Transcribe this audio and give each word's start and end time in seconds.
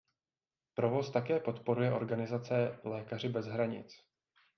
Provoz 0.75 1.09
také 1.11 1.39
podporuje 1.39 1.91
organizace 1.91 2.79
Lékaři 2.83 3.29
bez 3.29 3.45
hranic. 3.45 4.03